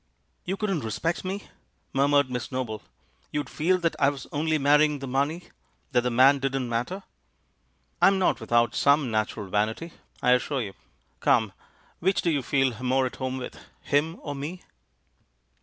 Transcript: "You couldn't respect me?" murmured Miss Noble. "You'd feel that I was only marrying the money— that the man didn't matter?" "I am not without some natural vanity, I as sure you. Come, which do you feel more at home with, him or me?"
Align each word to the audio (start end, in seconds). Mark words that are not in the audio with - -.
"You 0.45 0.57
couldn't 0.57 0.83
respect 0.83 1.23
me?" 1.23 1.47
murmured 1.93 2.31
Miss 2.31 2.51
Noble. 2.51 2.81
"You'd 3.31 3.51
feel 3.51 3.77
that 3.81 3.95
I 3.99 4.09
was 4.09 4.25
only 4.31 4.57
marrying 4.57 4.97
the 4.97 5.05
money— 5.05 5.49
that 5.91 6.01
the 6.01 6.09
man 6.09 6.39
didn't 6.39 6.67
matter?" 6.67 7.03
"I 8.01 8.07
am 8.07 8.17
not 8.17 8.39
without 8.39 8.73
some 8.73 9.11
natural 9.11 9.47
vanity, 9.47 9.93
I 10.19 10.31
as 10.33 10.41
sure 10.41 10.59
you. 10.59 10.73
Come, 11.19 11.53
which 11.99 12.23
do 12.23 12.31
you 12.31 12.41
feel 12.41 12.81
more 12.83 13.05
at 13.05 13.17
home 13.17 13.37
with, 13.37 13.59
him 13.83 14.17
or 14.21 14.33
me?" 14.33 14.63